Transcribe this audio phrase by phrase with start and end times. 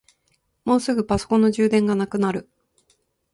[0.65, 2.49] もうすぐパソコンの充電がなくなる。